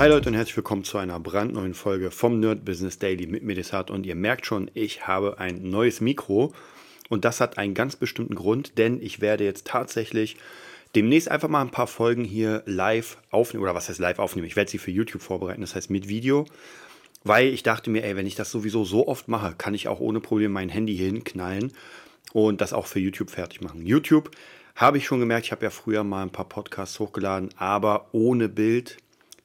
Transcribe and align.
Hi 0.00 0.08
Leute 0.08 0.30
und 0.30 0.34
herzlich 0.34 0.56
willkommen 0.56 0.82
zu 0.82 0.96
einer 0.96 1.20
brandneuen 1.20 1.74
Folge 1.74 2.10
vom 2.10 2.40
Nerd 2.40 2.64
Business 2.64 2.98
Daily 2.98 3.26
mit 3.26 3.42
Medisat 3.42 3.90
und 3.90 4.06
ihr 4.06 4.14
merkt 4.14 4.46
schon, 4.46 4.70
ich 4.72 5.06
habe 5.06 5.38
ein 5.38 5.68
neues 5.68 6.00
Mikro. 6.00 6.54
Und 7.10 7.26
das 7.26 7.38
hat 7.38 7.58
einen 7.58 7.74
ganz 7.74 7.96
bestimmten 7.96 8.34
Grund, 8.34 8.78
denn 8.78 9.02
ich 9.02 9.20
werde 9.20 9.44
jetzt 9.44 9.66
tatsächlich 9.66 10.38
demnächst 10.94 11.30
einfach 11.30 11.50
mal 11.50 11.60
ein 11.60 11.70
paar 11.70 11.86
Folgen 11.86 12.24
hier 12.24 12.62
live 12.64 13.18
aufnehmen 13.30 13.62
oder 13.62 13.74
was 13.74 13.90
heißt 13.90 13.98
live 13.98 14.20
aufnehmen, 14.20 14.46
ich 14.46 14.56
werde 14.56 14.70
sie 14.70 14.78
für 14.78 14.90
YouTube 14.90 15.20
vorbereiten, 15.20 15.60
das 15.60 15.74
heißt 15.74 15.90
mit 15.90 16.08
Video, 16.08 16.46
weil 17.22 17.48
ich 17.48 17.62
dachte 17.62 17.90
mir, 17.90 18.02
ey, 18.02 18.16
wenn 18.16 18.26
ich 18.26 18.36
das 18.36 18.50
sowieso 18.50 18.86
so 18.86 19.06
oft 19.06 19.28
mache, 19.28 19.54
kann 19.58 19.74
ich 19.74 19.86
auch 19.86 20.00
ohne 20.00 20.20
Probleme 20.20 20.54
mein 20.54 20.70
Handy 20.70 20.96
hier 20.96 21.08
hinknallen 21.08 21.74
und 22.32 22.62
das 22.62 22.72
auch 22.72 22.86
für 22.86 23.00
YouTube 23.00 23.28
fertig 23.28 23.60
machen. 23.60 23.84
YouTube 23.84 24.30
habe 24.76 24.96
ich 24.96 25.04
schon 25.04 25.20
gemerkt, 25.20 25.44
ich 25.44 25.52
habe 25.52 25.64
ja 25.64 25.70
früher 25.70 26.04
mal 26.04 26.22
ein 26.22 26.32
paar 26.32 26.48
Podcasts 26.48 26.98
hochgeladen, 26.98 27.50
aber 27.58 28.08
ohne 28.12 28.48
Bild 28.48 28.96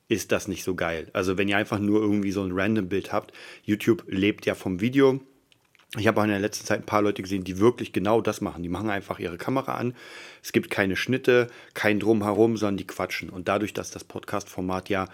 ist 0.07 0.31
das 0.31 0.47
nicht 0.47 0.63
so 0.63 0.75
geil. 0.75 1.09
Also 1.13 1.37
wenn 1.37 1.47
ihr 1.47 1.57
einfach 1.57 1.79
nur 1.79 2.01
irgendwie 2.01 2.31
so 2.31 2.43
ein 2.43 2.51
random 2.51 2.89
Bild 2.89 3.11
habt, 3.11 3.33
YouTube 3.63 4.03
lebt 4.07 4.45
ja 4.45 4.55
vom 4.55 4.81
Video. 4.81 5.19
Ich 5.97 6.07
habe 6.07 6.19
auch 6.19 6.25
in 6.25 6.29
der 6.29 6.39
letzten 6.39 6.65
Zeit 6.65 6.81
ein 6.81 6.85
paar 6.85 7.01
Leute 7.01 7.21
gesehen, 7.21 7.43
die 7.43 7.59
wirklich 7.59 7.93
genau 7.93 8.21
das 8.21 8.41
machen. 8.41 8.63
Die 8.63 8.69
machen 8.69 8.89
einfach 8.89 9.19
ihre 9.19 9.37
Kamera 9.37 9.75
an. 9.75 9.95
Es 10.43 10.51
gibt 10.51 10.69
keine 10.69 10.95
Schnitte, 10.95 11.47
kein 11.73 11.99
Drumherum, 11.99 12.57
sondern 12.57 12.77
die 12.77 12.87
quatschen. 12.87 13.29
Und 13.29 13.47
dadurch, 13.47 13.73
dass 13.73 13.91
das 13.91 14.03
Podcast-Format 14.03 14.89
ja 14.89 15.07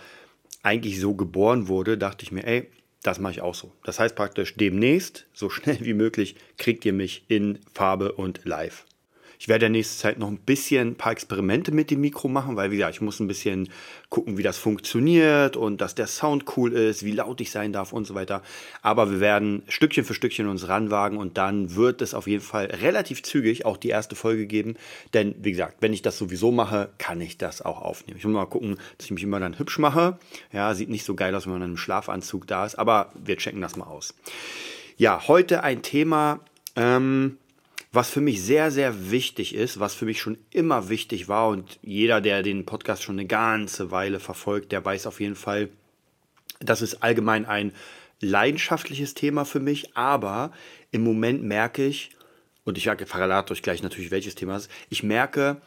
eigentlich 0.63 0.99
so 0.99 1.13
geboren 1.13 1.67
wurde, 1.67 1.97
dachte 1.97 2.23
ich 2.23 2.31
mir, 2.31 2.45
ey, 2.45 2.67
das 3.03 3.19
mache 3.19 3.33
ich 3.33 3.41
auch 3.41 3.55
so. 3.55 3.71
Das 3.83 3.99
heißt 3.99 4.15
praktisch 4.15 4.55
demnächst, 4.55 5.27
so 5.33 5.49
schnell 5.49 5.79
wie 5.81 5.93
möglich, 5.93 6.35
kriegt 6.57 6.85
ihr 6.85 6.93
mich 6.93 7.25
in 7.27 7.59
Farbe 7.73 8.13
und 8.13 8.41
live. 8.43 8.85
Ich 9.41 9.47
werde 9.47 9.65
in 9.65 9.73
der 9.73 9.79
nächsten 9.79 9.99
Zeit 9.99 10.19
noch 10.19 10.27
ein 10.27 10.37
bisschen 10.37 10.89
ein 10.89 10.95
paar 10.95 11.13
Experimente 11.13 11.71
mit 11.71 11.89
dem 11.89 11.99
Mikro 11.99 12.27
machen, 12.27 12.57
weil, 12.57 12.69
wie 12.69 12.75
gesagt, 12.75 12.93
ich 12.93 13.01
muss 13.01 13.19
ein 13.19 13.27
bisschen 13.27 13.69
gucken, 14.09 14.37
wie 14.37 14.43
das 14.43 14.59
funktioniert 14.59 15.57
und 15.57 15.81
dass 15.81 15.95
der 15.95 16.05
Sound 16.05 16.45
cool 16.55 16.73
ist, 16.73 17.03
wie 17.03 17.11
laut 17.11 17.41
ich 17.41 17.49
sein 17.49 17.73
darf 17.73 17.91
und 17.91 18.05
so 18.05 18.13
weiter. 18.13 18.43
Aber 18.83 19.09
wir 19.09 19.19
werden 19.19 19.63
Stückchen 19.67 20.05
für 20.05 20.13
Stückchen 20.13 20.47
uns 20.47 20.67
ranwagen 20.67 21.17
und 21.17 21.39
dann 21.39 21.73
wird 21.75 22.03
es 22.03 22.13
auf 22.13 22.27
jeden 22.27 22.43
Fall 22.43 22.65
relativ 22.67 23.23
zügig 23.23 23.65
auch 23.65 23.77
die 23.77 23.89
erste 23.89 24.15
Folge 24.15 24.45
geben. 24.45 24.75
Denn, 25.15 25.33
wie 25.41 25.49
gesagt, 25.49 25.77
wenn 25.79 25.91
ich 25.91 26.03
das 26.03 26.19
sowieso 26.19 26.51
mache, 26.51 26.89
kann 26.99 27.19
ich 27.19 27.39
das 27.39 27.63
auch 27.63 27.81
aufnehmen. 27.81 28.19
Ich 28.19 28.25
muss 28.25 28.35
mal 28.35 28.45
gucken, 28.45 28.77
dass 28.99 29.05
ich 29.05 29.11
mich 29.11 29.23
immer 29.23 29.39
dann 29.39 29.57
hübsch 29.57 29.79
mache. 29.79 30.19
Ja, 30.53 30.75
sieht 30.75 30.89
nicht 30.89 31.03
so 31.03 31.15
geil 31.15 31.33
aus, 31.33 31.47
wenn 31.47 31.53
man 31.53 31.63
in 31.63 31.69
einem 31.69 31.77
Schlafanzug 31.77 32.45
da 32.45 32.67
ist, 32.67 32.75
aber 32.75 33.11
wir 33.15 33.37
checken 33.37 33.61
das 33.61 33.75
mal 33.75 33.87
aus. 33.87 34.13
Ja, 34.97 35.27
heute 35.27 35.63
ein 35.63 35.81
Thema, 35.81 36.41
ähm, 36.75 37.37
was 37.91 38.09
für 38.09 38.21
mich 38.21 38.41
sehr, 38.41 38.71
sehr 38.71 39.11
wichtig 39.11 39.53
ist, 39.53 39.79
was 39.79 39.93
für 39.93 40.05
mich 40.05 40.21
schon 40.21 40.37
immer 40.51 40.89
wichtig 40.89 41.27
war 41.27 41.49
und 41.49 41.77
jeder, 41.81 42.21
der 42.21 42.41
den 42.41 42.65
Podcast 42.65 43.03
schon 43.03 43.19
eine 43.19 43.27
ganze 43.27 43.91
Weile 43.91 44.19
verfolgt, 44.19 44.71
der 44.71 44.83
weiß 44.83 45.07
auf 45.07 45.19
jeden 45.19 45.35
Fall, 45.35 45.69
das 46.59 46.81
ist 46.81 47.03
allgemein 47.03 47.45
ein 47.45 47.73
leidenschaftliches 48.21 49.13
Thema 49.13 49.45
für 49.45 49.59
mich, 49.59 49.97
aber 49.97 50.51
im 50.91 51.03
Moment 51.03 51.43
merke 51.43 51.85
ich, 51.85 52.11
und 52.63 52.77
ich 52.77 52.85
verrate 52.85 53.51
euch 53.51 53.63
gleich 53.63 53.81
natürlich, 53.81 54.11
welches 54.11 54.35
Thema 54.35 54.55
es 54.55 54.67
ist, 54.67 54.71
ich 54.89 55.03
merke, 55.03 55.59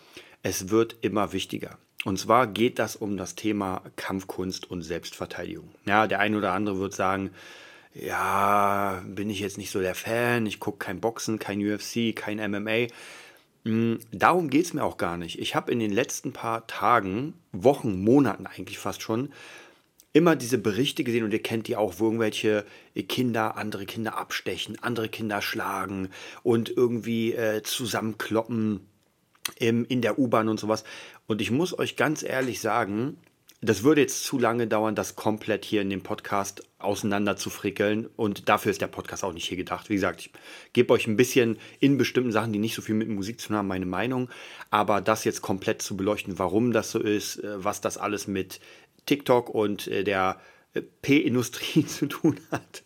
es 0.42 0.70
wird 0.70 0.96
immer 1.00 1.32
wichtiger. 1.32 1.76
Und 2.04 2.18
zwar 2.18 2.46
geht 2.46 2.78
das 2.78 2.96
um 2.96 3.16
das 3.16 3.34
Thema 3.34 3.82
Kampfkunst 3.96 4.70
und 4.70 4.82
Selbstverteidigung. 4.82 5.68
Ja, 5.86 6.06
der 6.06 6.20
eine 6.20 6.38
oder 6.38 6.52
andere 6.52 6.78
wird 6.78 6.94
sagen, 6.94 7.30
ja, 7.94 9.02
bin 9.06 9.30
ich 9.30 9.40
jetzt 9.40 9.58
nicht 9.58 9.70
so 9.70 9.80
der 9.80 9.94
Fan, 9.94 10.46
ich 10.46 10.60
gucke 10.60 10.78
kein 10.78 11.00
Boxen, 11.00 11.38
kein 11.38 11.60
UFC, 11.60 12.14
kein 12.14 12.38
MMA. 12.50 12.88
Darum 14.12 14.50
geht 14.50 14.66
es 14.66 14.74
mir 14.74 14.84
auch 14.84 14.98
gar 14.98 15.16
nicht. 15.16 15.38
Ich 15.38 15.54
habe 15.54 15.72
in 15.72 15.78
den 15.78 15.92
letzten 15.92 16.32
paar 16.32 16.66
Tagen, 16.66 17.34
Wochen, 17.52 18.02
Monaten 18.02 18.46
eigentlich 18.46 18.78
fast 18.78 19.00
schon, 19.00 19.32
immer 20.12 20.36
diese 20.36 20.58
Berichte 20.58 21.02
gesehen 21.02 21.24
und 21.24 21.32
ihr 21.32 21.42
kennt 21.42 21.66
die 21.66 21.76
auch, 21.76 21.94
wo 21.98 22.04
irgendwelche 22.04 22.64
Kinder 23.08 23.56
andere 23.56 23.86
Kinder 23.86 24.16
abstechen, 24.16 24.78
andere 24.80 25.08
Kinder 25.08 25.40
schlagen 25.40 26.10
und 26.42 26.70
irgendwie 26.70 27.32
äh, 27.32 27.62
zusammenkloppen 27.62 28.80
im, 29.58 29.84
in 29.86 30.02
der 30.02 30.18
U-Bahn 30.18 30.48
und 30.48 30.60
sowas. 30.60 30.84
Und 31.26 31.40
ich 31.40 31.50
muss 31.50 31.76
euch 31.76 31.96
ganz 31.96 32.22
ehrlich 32.22 32.60
sagen, 32.60 33.16
das 33.64 33.82
würde 33.82 34.02
jetzt 34.02 34.24
zu 34.24 34.38
lange 34.38 34.66
dauern, 34.66 34.94
das 34.94 35.16
komplett 35.16 35.64
hier 35.64 35.80
in 35.80 35.90
dem 35.90 36.02
Podcast 36.02 36.62
auseinander 36.78 37.36
zu 37.36 37.50
frickeln. 37.50 38.08
Und 38.16 38.48
dafür 38.48 38.70
ist 38.70 38.80
der 38.80 38.88
Podcast 38.88 39.24
auch 39.24 39.32
nicht 39.32 39.48
hier 39.48 39.56
gedacht. 39.56 39.88
Wie 39.88 39.94
gesagt, 39.94 40.20
ich 40.20 40.30
gebe 40.72 40.92
euch 40.92 41.06
ein 41.06 41.16
bisschen 41.16 41.58
in 41.80 41.96
bestimmten 41.96 42.32
Sachen, 42.32 42.52
die 42.52 42.58
nicht 42.58 42.74
so 42.74 42.82
viel 42.82 42.94
mit 42.94 43.08
Musik 43.08 43.40
zu 43.40 43.48
tun 43.48 43.56
haben, 43.56 43.68
meine 43.68 43.86
Meinung. 43.86 44.28
Aber 44.70 45.00
das 45.00 45.24
jetzt 45.24 45.40
komplett 45.40 45.80
zu 45.80 45.96
beleuchten, 45.96 46.38
warum 46.38 46.72
das 46.72 46.90
so 46.90 46.98
ist, 46.98 47.42
äh, 47.42 47.64
was 47.64 47.80
das 47.80 47.96
alles 47.96 48.26
mit 48.26 48.60
TikTok 49.06 49.48
und 49.48 49.88
äh, 49.88 50.04
der 50.04 50.40
äh, 50.74 50.82
P-Industrie 51.02 51.86
zu 51.86 52.06
tun 52.06 52.40
hat. 52.50 52.82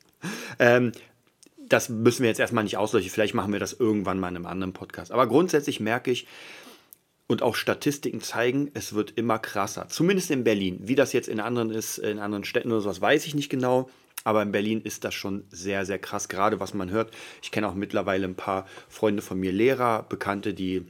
Ähm, 0.58 0.92
das 1.68 1.88
müssen 1.88 2.22
wir 2.22 2.28
jetzt 2.28 2.40
erstmal 2.40 2.64
nicht 2.64 2.76
ausleuchten. 2.76 3.10
Vielleicht 3.12 3.34
machen 3.34 3.52
wir 3.52 3.60
das 3.60 3.72
irgendwann 3.72 4.20
mal 4.20 4.28
in 4.28 4.36
einem 4.36 4.46
anderen 4.46 4.72
Podcast. 4.72 5.12
Aber 5.12 5.26
grundsätzlich 5.26 5.80
merke 5.80 6.10
ich, 6.10 6.26
und 7.28 7.42
auch 7.42 7.54
Statistiken 7.54 8.20
zeigen, 8.20 8.70
es 8.74 8.94
wird 8.94 9.12
immer 9.16 9.38
krasser. 9.38 9.86
Zumindest 9.88 10.30
in 10.30 10.44
Berlin. 10.44 10.80
Wie 10.82 10.94
das 10.94 11.12
jetzt 11.12 11.28
in 11.28 11.40
anderen 11.40 11.70
ist, 11.70 11.98
in 11.98 12.18
anderen 12.18 12.44
Städten 12.44 12.72
oder 12.72 12.80
sowas, 12.80 13.00
weiß 13.00 13.26
ich 13.26 13.34
nicht 13.34 13.50
genau. 13.50 13.88
Aber 14.24 14.42
in 14.42 14.50
Berlin 14.50 14.80
ist 14.80 15.04
das 15.04 15.14
schon 15.14 15.44
sehr, 15.50 15.86
sehr 15.86 15.98
krass, 15.98 16.28
gerade 16.28 16.58
was 16.58 16.74
man 16.74 16.90
hört. 16.90 17.12
Ich 17.42 17.50
kenne 17.50 17.68
auch 17.68 17.74
mittlerweile 17.74 18.26
ein 18.26 18.34
paar 18.34 18.66
Freunde 18.88 19.22
von 19.22 19.38
mir, 19.38 19.52
Lehrer, 19.52 20.04
Bekannte, 20.08 20.54
die 20.54 20.86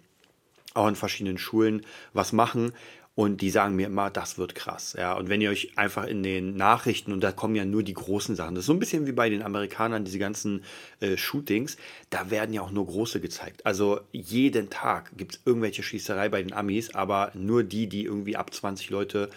auch 0.75 0.89
in 0.89 0.97
verschiedenen 0.97 1.39
Schulen 1.39 1.85
was 2.13 2.33
machen. 2.33 2.73
Und 3.19 3.41
die 3.41 3.51
sagen 3.51 3.75
mir 3.75 3.89
immer, 3.89 4.11
das 4.11 4.39
wird 4.39 4.55
krass. 4.55 4.95
Ja, 4.97 5.15
und 5.15 5.29
wenn 5.29 5.41
ihr 5.41 5.51
euch 5.51 5.73
einfach 5.75 6.07
in 6.07 6.23
den 6.23 6.55
Nachrichten, 6.55 7.13
und 7.13 7.21
da 7.21 7.33
kommen 7.33 7.57
ja 7.57 7.65
nur 7.65 7.83
die 7.83 7.93
großen 7.93 8.37
Sachen, 8.37 8.55
das 8.55 8.63
ist 8.63 8.67
so 8.67 8.73
ein 8.73 8.79
bisschen 8.79 9.09
wie 9.09 9.13
bei 9.13 9.29
den 9.29 9.43
Amerikanern, 9.43 10.05
diese 10.05 10.21
ganzen 10.21 10.63
äh, 11.01 11.17
Shootings, 11.17 11.79
da 12.11 12.31
werden 12.31 12.55
ja 12.55 12.63
auch 12.63 12.71
nur 12.71 12.87
große 12.87 13.21
gezeigt. 13.21 13.67
Also 13.67 13.99
jeden 14.13 14.71
Tag 14.71 15.11
gibt 15.17 15.35
es 15.35 15.41
irgendwelche 15.45 15.83
Schießerei 15.83 16.29
bei 16.29 16.45
den 16.45 16.53
Amis, 16.53 16.95
aber 16.95 17.33
nur 17.35 17.65
die, 17.65 17.89
die 17.89 18.05
irgendwie 18.05 18.37
ab 18.37 18.55
20 18.55 18.91
Leute 18.91 19.31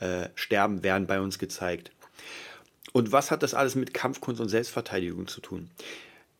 äh, 0.00 0.30
sterben, 0.34 0.82
werden 0.82 1.06
bei 1.06 1.20
uns 1.20 1.38
gezeigt. 1.38 1.90
Und 2.94 3.12
was 3.12 3.30
hat 3.30 3.42
das 3.42 3.52
alles 3.52 3.74
mit 3.74 3.92
Kampfkunst 3.92 4.40
und 4.40 4.48
Selbstverteidigung 4.48 5.26
zu 5.26 5.42
tun? 5.42 5.68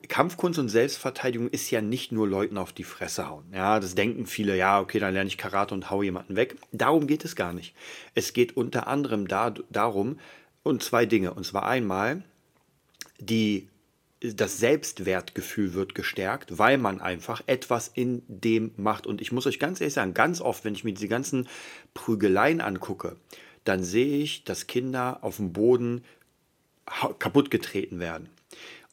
Kampfkunst 0.06 0.58
und 0.58 0.68
Selbstverteidigung 0.68 1.48
ist 1.48 1.70
ja 1.70 1.80
nicht 1.80 2.12
nur 2.12 2.28
Leuten 2.28 2.58
auf 2.58 2.72
die 2.72 2.84
Fresse 2.84 3.28
hauen. 3.28 3.44
Ja, 3.52 3.80
das 3.80 3.94
denken 3.94 4.26
viele, 4.26 4.56
ja, 4.56 4.80
okay, 4.80 4.98
dann 4.98 5.14
lerne 5.14 5.28
ich 5.28 5.38
Karate 5.38 5.74
und 5.74 5.90
hau 5.90 6.02
jemanden 6.02 6.36
weg. 6.36 6.56
Darum 6.72 7.06
geht 7.06 7.24
es 7.24 7.36
gar 7.36 7.52
nicht. 7.52 7.74
Es 8.14 8.32
geht 8.32 8.56
unter 8.56 8.86
anderem 8.86 9.28
da, 9.28 9.54
darum, 9.70 10.18
und 10.66 10.82
zwei 10.82 11.06
Dinge. 11.06 11.32
Und 11.32 11.46
zwar 11.46 11.66
einmal, 11.66 12.24
die, 13.20 13.68
das 14.20 14.58
Selbstwertgefühl 14.58 15.74
wird 15.74 15.94
gestärkt, 15.94 16.58
weil 16.58 16.76
man 16.76 17.00
einfach 17.00 17.42
etwas 17.46 17.88
in 17.94 18.22
dem 18.26 18.72
macht. 18.76 19.06
Und 19.06 19.20
ich 19.20 19.30
muss 19.30 19.46
euch 19.46 19.60
ganz 19.60 19.80
ehrlich 19.80 19.94
sagen, 19.94 20.12
ganz 20.12 20.40
oft, 20.40 20.64
wenn 20.64 20.74
ich 20.74 20.84
mir 20.84 20.92
diese 20.92 21.08
ganzen 21.08 21.48
Prügeleien 21.94 22.60
angucke, 22.60 23.16
dann 23.64 23.84
sehe 23.84 24.18
ich, 24.18 24.44
dass 24.44 24.66
Kinder 24.66 25.18
auf 25.22 25.36
dem 25.36 25.52
Boden 25.52 26.04
kaputtgetreten 27.18 28.00
werden. 28.00 28.28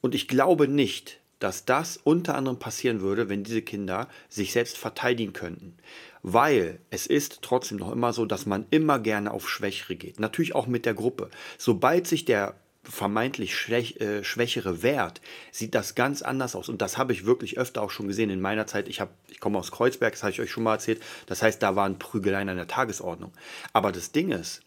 Und 0.04 0.14
ich 0.16 0.28
glaube 0.28 0.68
nicht, 0.68 1.22
dass 1.40 1.64
das 1.64 1.96
unter 1.96 2.36
anderem 2.36 2.60
passieren 2.60 3.00
würde, 3.00 3.30
wenn 3.30 3.46
diese 3.46 3.62
Kinder 3.62 4.10
sich 4.28 4.52
selbst 4.52 4.78
verteidigen 4.78 5.32
könnten. 5.32 5.78
Weil 6.24 6.80
es 6.90 7.08
ist 7.08 7.40
trotzdem 7.42 7.78
noch 7.78 7.90
immer 7.90 8.12
so, 8.12 8.26
dass 8.26 8.46
man 8.46 8.66
immer 8.70 9.00
gerne 9.00 9.32
auf 9.32 9.50
Schwächere 9.50 9.96
geht. 9.96 10.20
Natürlich 10.20 10.56
auch 10.56 10.68
mit 10.68 10.86
der 10.86 10.94
Gruppe. 10.94 11.30
Sobald 11.58 12.06
sich 12.06 12.26
der 12.26 12.56
vermeintlich 12.84 13.56
schwäch, 13.56 14.02
äh, 14.02 14.26
schwächere 14.26 14.84
wehrt, 14.84 15.22
sieht 15.52 15.74
das 15.74 15.96
ganz 15.96 16.22
anders 16.22 16.54
aus. 16.54 16.68
Und 16.68 16.82
das 16.82 16.98
habe 16.98 17.14
ich 17.14 17.26
wirklich 17.26 17.58
öfter 17.58 17.82
auch 17.82 17.92
schon 17.92 18.10
gesehen 18.10 18.30
in 18.30 18.42
meiner 18.42 18.68
Zeit. 18.68 18.90
Ich, 18.90 19.00
hab, 19.00 19.14
ich 19.30 19.40
komme 19.40 19.58
aus 19.58 19.72
Kreuzberg, 19.72 20.12
das 20.12 20.24
habe 20.24 20.34
ich 20.34 20.42
euch 20.42 20.52
schon 20.52 20.64
mal 20.64 20.74
erzählt. 20.74 21.02
Das 21.28 21.42
heißt, 21.42 21.64
da 21.64 21.78
waren 21.78 21.98
Prügeleien 21.98 22.50
an 22.50 22.58
der 22.58 22.68
Tagesordnung. 22.68 23.32
Aber 23.72 23.94
das 23.94 24.12
Ding 24.12 24.32
ist, 24.32 24.64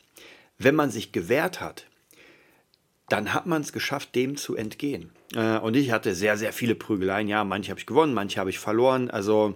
wenn 0.56 0.74
man 0.74 0.90
sich 0.90 1.12
gewehrt 1.12 1.60
hat, 1.60 1.86
dann 3.10 3.34
hat 3.34 3.44
man 3.44 3.60
es 3.60 3.74
geschafft, 3.74 4.14
dem 4.14 4.38
zu 4.38 4.56
entgehen. 4.56 5.12
Äh, 5.34 5.58
und 5.58 5.76
ich 5.76 5.90
hatte 5.90 6.14
sehr, 6.14 6.36
sehr 6.36 6.52
viele 6.52 6.74
Prügeleien. 6.74 7.28
Ja, 7.28 7.44
manche 7.44 7.70
habe 7.70 7.80
ich 7.80 7.86
gewonnen, 7.86 8.14
manche 8.14 8.38
habe 8.40 8.50
ich 8.50 8.58
verloren. 8.58 9.10
Also 9.10 9.54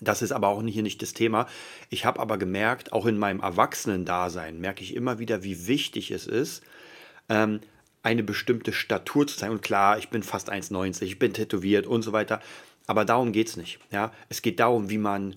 das 0.00 0.22
ist 0.22 0.32
aber 0.32 0.48
auch 0.48 0.62
hier 0.62 0.82
nicht 0.82 1.02
das 1.02 1.12
Thema. 1.12 1.46
Ich 1.90 2.04
habe 2.04 2.20
aber 2.20 2.38
gemerkt, 2.38 2.92
auch 2.92 3.06
in 3.06 3.18
meinem 3.18 3.40
Erwachsenen-Dasein 3.40 4.58
merke 4.58 4.82
ich 4.82 4.94
immer 4.94 5.18
wieder, 5.18 5.42
wie 5.42 5.66
wichtig 5.66 6.10
es 6.10 6.26
ist, 6.26 6.62
ähm, 7.28 7.60
eine 8.02 8.22
bestimmte 8.22 8.72
Statur 8.72 9.26
zu 9.26 9.36
zeigen. 9.36 9.52
Und 9.52 9.62
klar, 9.62 9.98
ich 9.98 10.08
bin 10.08 10.22
fast 10.22 10.50
1,90, 10.50 11.02
ich 11.02 11.18
bin 11.18 11.34
tätowiert 11.34 11.86
und 11.86 12.02
so 12.02 12.12
weiter. 12.12 12.40
Aber 12.86 13.04
darum 13.04 13.32
geht 13.32 13.48
es 13.48 13.56
nicht. 13.56 13.78
Ja? 13.90 14.12
Es 14.30 14.40
geht 14.40 14.58
darum, 14.58 14.88
wie 14.88 14.98
man 14.98 15.36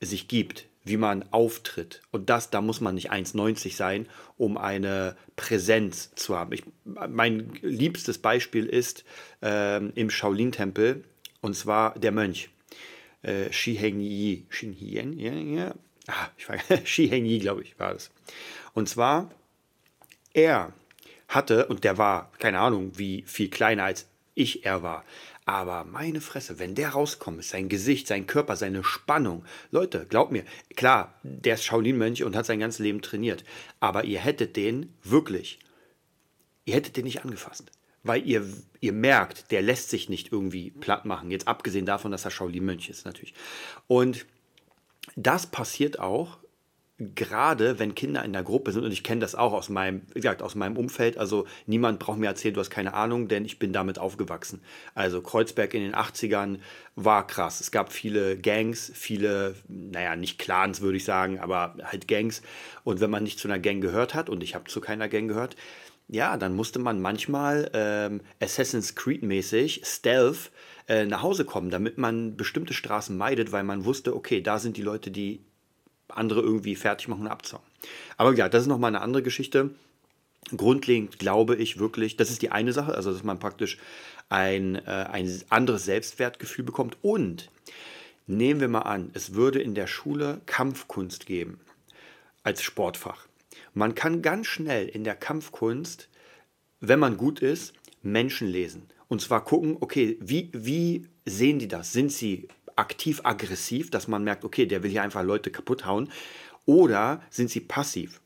sich 0.00 0.28
gibt, 0.28 0.66
wie 0.86 0.96
man 0.96 1.24
auftritt. 1.32 2.00
Und 2.12 2.30
das, 2.30 2.50
da 2.50 2.60
muss 2.60 2.80
man 2.80 2.94
nicht 2.94 3.12
1,90 3.12 3.74
sein, 3.74 4.08
um 4.38 4.56
eine 4.56 5.16
Präsenz 5.34 6.14
zu 6.14 6.38
haben. 6.38 6.52
Ich, 6.52 6.62
mein 6.84 7.50
liebstes 7.60 8.18
Beispiel 8.18 8.66
ist 8.66 9.04
ähm, 9.42 9.92
im 9.96 10.10
Shaolin-Tempel, 10.10 11.04
und 11.40 11.54
zwar 11.54 11.98
der 11.98 12.12
Mönch. 12.12 12.50
Äh, 13.22 13.52
Shi 13.52 13.72
Yi. 13.72 14.46
Shi 14.48 14.74
Heng 14.74 15.18
ja. 15.18 15.74
Ah, 16.06 16.28
ich 16.38 16.48
war, 16.48 16.56
Shi 16.84 17.06
Yi, 17.06 17.40
glaube 17.40 17.62
ich, 17.62 17.78
war 17.80 17.92
das. 17.92 18.10
Und 18.72 18.88
zwar, 18.88 19.30
er 20.32 20.72
hatte, 21.28 21.66
und 21.66 21.82
der 21.82 21.98
war, 21.98 22.30
keine 22.38 22.60
Ahnung, 22.60 22.92
wie 22.96 23.24
viel 23.26 23.50
kleiner 23.50 23.84
als 23.84 24.06
ich 24.34 24.64
er 24.64 24.82
war, 24.84 25.04
aber 25.46 25.84
meine 25.84 26.20
Fresse, 26.20 26.58
wenn 26.58 26.74
der 26.74 26.90
rauskommt, 26.90 27.38
ist 27.38 27.50
sein 27.50 27.68
Gesicht, 27.68 28.08
sein 28.08 28.26
Körper, 28.26 28.56
seine 28.56 28.82
Spannung. 28.82 29.44
Leute, 29.70 30.04
glaubt 30.04 30.32
mir, 30.32 30.44
klar, 30.74 31.14
der 31.22 31.54
ist 31.54 31.64
Shaolin-Mönch 31.64 32.24
und 32.24 32.34
hat 32.34 32.46
sein 32.46 32.58
ganzes 32.58 32.80
Leben 32.80 33.00
trainiert. 33.00 33.44
Aber 33.78 34.04
ihr 34.04 34.18
hättet 34.18 34.56
den 34.56 34.92
wirklich, 35.04 35.60
ihr 36.64 36.74
hättet 36.74 36.96
den 36.96 37.04
nicht 37.04 37.24
angefasst. 37.24 37.70
Weil 38.02 38.26
ihr, 38.26 38.44
ihr 38.80 38.92
merkt, 38.92 39.52
der 39.52 39.62
lässt 39.62 39.88
sich 39.88 40.08
nicht 40.08 40.32
irgendwie 40.32 40.72
platt 40.72 41.04
machen. 41.04 41.30
Jetzt 41.30 41.46
abgesehen 41.46 41.86
davon, 41.86 42.10
dass 42.10 42.24
er 42.24 42.32
Shaolin-Mönch 42.32 42.88
ist, 42.88 43.06
natürlich. 43.06 43.34
Und 43.86 44.26
das 45.14 45.46
passiert 45.46 46.00
auch 46.00 46.38
gerade 46.98 47.78
wenn 47.78 47.94
Kinder 47.94 48.24
in 48.24 48.32
der 48.32 48.42
Gruppe 48.42 48.72
sind, 48.72 48.84
und 48.84 48.92
ich 48.92 49.04
kenne 49.04 49.20
das 49.20 49.34
auch 49.34 49.52
aus 49.52 49.68
meinem, 49.68 50.02
wie 50.14 50.20
gesagt, 50.20 50.42
aus 50.42 50.54
meinem 50.54 50.78
Umfeld, 50.78 51.18
also 51.18 51.46
niemand 51.66 51.98
braucht 51.98 52.18
mir 52.18 52.26
erzählen, 52.26 52.54
du 52.54 52.60
hast 52.60 52.70
keine 52.70 52.94
Ahnung, 52.94 53.28
denn 53.28 53.44
ich 53.44 53.58
bin 53.58 53.72
damit 53.72 53.98
aufgewachsen. 53.98 54.62
Also 54.94 55.20
Kreuzberg 55.20 55.74
in 55.74 55.82
den 55.82 55.94
80ern 55.94 56.58
war 56.94 57.26
krass. 57.26 57.60
Es 57.60 57.70
gab 57.70 57.92
viele 57.92 58.38
Gangs, 58.38 58.90
viele, 58.94 59.56
naja, 59.68 60.16
nicht 60.16 60.38
Clans 60.38 60.80
würde 60.80 60.96
ich 60.96 61.04
sagen, 61.04 61.38
aber 61.38 61.76
halt 61.82 62.08
Gangs. 62.08 62.40
Und 62.82 63.00
wenn 63.00 63.10
man 63.10 63.24
nicht 63.24 63.38
zu 63.38 63.48
einer 63.48 63.58
Gang 63.58 63.82
gehört 63.82 64.14
hat, 64.14 64.30
und 64.30 64.42
ich 64.42 64.54
habe 64.54 64.70
zu 64.70 64.80
keiner 64.80 65.08
Gang 65.08 65.28
gehört, 65.28 65.54
ja, 66.08 66.36
dann 66.36 66.54
musste 66.54 66.78
man 66.78 67.00
manchmal 67.00 67.70
ähm, 67.74 68.20
Assassin's 68.40 68.94
Creed 68.94 69.22
mäßig, 69.22 69.82
Stealth, 69.84 70.50
äh, 70.88 71.04
nach 71.04 71.22
Hause 71.22 71.44
kommen, 71.44 71.68
damit 71.68 71.98
man 71.98 72.36
bestimmte 72.36 72.72
Straßen 72.72 73.16
meidet, 73.16 73.52
weil 73.52 73.64
man 73.64 73.84
wusste, 73.84 74.14
okay, 74.14 74.40
da 74.40 74.58
sind 74.58 74.76
die 74.76 74.82
Leute, 74.82 75.10
die 75.10 75.44
andere 76.08 76.40
irgendwie 76.40 76.76
fertig 76.76 77.08
machen 77.08 77.22
und 77.22 77.28
abzocken. 77.28 77.66
Aber 78.16 78.34
ja, 78.34 78.48
das 78.48 78.62
ist 78.62 78.68
nochmal 78.68 78.88
eine 78.88 79.00
andere 79.00 79.22
Geschichte. 79.22 79.70
Grundlegend 80.56 81.18
glaube 81.18 81.56
ich 81.56 81.78
wirklich, 81.78 82.16
das 82.16 82.30
ist 82.30 82.42
die 82.42 82.52
eine 82.52 82.72
Sache, 82.72 82.94
also 82.94 83.12
dass 83.12 83.24
man 83.24 83.38
praktisch 83.38 83.78
ein, 84.28 84.76
äh, 84.76 85.06
ein 85.10 85.42
anderes 85.48 85.84
Selbstwertgefühl 85.84 86.64
bekommt. 86.64 86.96
Und 87.02 87.50
nehmen 88.26 88.60
wir 88.60 88.68
mal 88.68 88.82
an, 88.82 89.10
es 89.14 89.34
würde 89.34 89.60
in 89.60 89.74
der 89.74 89.86
Schule 89.86 90.40
Kampfkunst 90.46 91.26
geben 91.26 91.60
als 92.42 92.62
Sportfach. 92.62 93.26
Man 93.74 93.94
kann 93.94 94.22
ganz 94.22 94.46
schnell 94.46 94.88
in 94.88 95.04
der 95.04 95.16
Kampfkunst, 95.16 96.08
wenn 96.80 96.98
man 96.98 97.16
gut 97.16 97.40
ist, 97.40 97.74
Menschen 98.02 98.48
lesen. 98.48 98.88
Und 99.08 99.20
zwar 99.20 99.44
gucken, 99.44 99.76
okay, 99.80 100.16
wie, 100.20 100.50
wie 100.52 101.08
sehen 101.24 101.58
die 101.58 101.68
das? 101.68 101.92
Sind 101.92 102.12
sie 102.12 102.48
aktiv 102.76 103.20
aggressiv, 103.24 103.90
dass 103.90 104.08
man 104.08 104.24
merkt, 104.24 104.44
okay, 104.44 104.66
der 104.66 104.82
will 104.82 104.90
hier 104.90 105.02
einfach 105.02 105.22
Leute 105.22 105.50
kaputt 105.50 105.86
hauen? 105.86 106.10
Oder 106.64 107.20
sind 107.30 107.50
sie 107.50 107.60
passiv? 107.60 108.20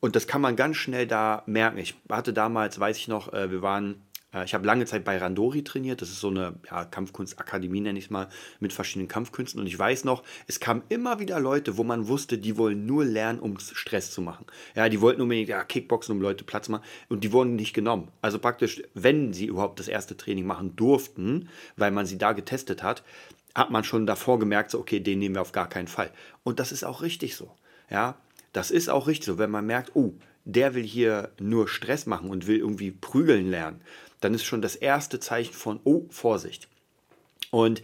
Und 0.00 0.16
das 0.16 0.26
kann 0.26 0.40
man 0.40 0.56
ganz 0.56 0.76
schnell 0.76 1.06
da 1.06 1.42
merken. 1.46 1.78
Ich 1.78 1.94
hatte 2.08 2.32
damals, 2.32 2.78
weiß 2.78 2.96
ich 2.98 3.08
noch, 3.08 3.32
äh, 3.32 3.50
wir 3.50 3.62
waren 3.62 4.06
äh, 4.36 4.44
ich 4.44 4.54
habe 4.54 4.66
lange 4.66 4.84
Zeit 4.86 5.04
bei 5.04 5.18
Randori 5.18 5.64
trainiert. 5.64 6.02
Das 6.02 6.10
ist 6.10 6.20
so 6.20 6.28
eine 6.28 6.54
ja, 6.70 6.84
Kampfkunstakademie, 6.84 7.80
nenne 7.80 7.98
ich 7.98 8.06
es 8.06 8.10
mal, 8.10 8.28
mit 8.60 8.72
verschiedenen 8.72 9.08
Kampfkünsten. 9.08 9.60
Und 9.60 9.66
ich 9.66 9.78
weiß 9.78 10.04
noch, 10.04 10.22
es 10.46 10.60
kamen 10.60 10.82
immer 10.88 11.18
wieder 11.18 11.40
Leute, 11.40 11.76
wo 11.76 11.84
man 11.84 12.08
wusste, 12.08 12.38
die 12.38 12.56
wollen 12.56 12.86
nur 12.86 13.04
lernen, 13.04 13.40
um 13.40 13.58
Stress 13.58 14.10
zu 14.10 14.20
machen. 14.20 14.46
Ja, 14.74 14.88
die 14.88 15.00
wollten 15.00 15.22
unbedingt 15.22 15.48
ja, 15.48 15.64
Kickboxen, 15.64 16.14
um 16.14 16.20
Leute 16.20 16.44
Platz 16.44 16.66
zu 16.66 16.72
machen. 16.72 16.84
Und 17.08 17.24
die 17.24 17.32
wurden 17.32 17.56
nicht 17.56 17.74
genommen. 17.74 18.08
Also 18.22 18.38
praktisch, 18.38 18.82
wenn 18.94 19.32
sie 19.32 19.46
überhaupt 19.46 19.80
das 19.80 19.88
erste 19.88 20.16
Training 20.16 20.46
machen 20.46 20.76
durften, 20.76 21.48
weil 21.76 21.90
man 21.90 22.06
sie 22.06 22.18
da 22.18 22.32
getestet 22.32 22.82
hat, 22.82 23.02
hat 23.56 23.70
man 23.70 23.84
schon 23.84 24.06
davor 24.06 24.38
gemerkt, 24.38 24.70
so, 24.70 24.78
okay, 24.78 25.00
den 25.00 25.18
nehmen 25.18 25.34
wir 25.34 25.40
auf 25.40 25.52
gar 25.52 25.68
keinen 25.68 25.88
Fall. 25.88 26.10
Und 26.44 26.60
das 26.60 26.72
ist 26.72 26.84
auch 26.84 27.00
richtig 27.00 27.36
so. 27.36 27.50
Ja, 27.90 28.18
das 28.52 28.70
ist 28.70 28.90
auch 28.90 29.06
richtig 29.06 29.26
so. 29.26 29.38
Wenn 29.38 29.50
man 29.50 29.64
merkt, 29.64 29.96
oh, 29.96 30.12
der 30.44 30.74
will 30.74 30.84
hier 30.84 31.32
nur 31.40 31.66
Stress 31.66 32.04
machen 32.04 32.28
und 32.28 32.46
will 32.46 32.58
irgendwie 32.58 32.90
prügeln 32.90 33.50
lernen, 33.50 33.80
dann 34.20 34.34
ist 34.34 34.44
schon 34.44 34.60
das 34.60 34.76
erste 34.76 35.20
Zeichen 35.20 35.54
von, 35.54 35.80
oh, 35.84 36.04
Vorsicht. 36.10 36.68
Und 37.50 37.82